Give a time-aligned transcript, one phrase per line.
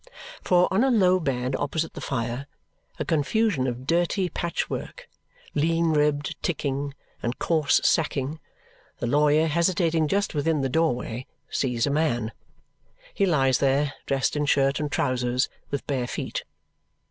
[0.43, 2.47] For, on a low bed opposite the fire,
[2.97, 5.07] a confusion of dirty patchwork,
[5.53, 8.39] lean ribbed ticking, and coarse sacking,
[8.97, 12.31] the lawyer, hesitating just within the doorway, sees a man.
[13.13, 16.45] He lies there, dressed in shirt and trousers, with bare feet.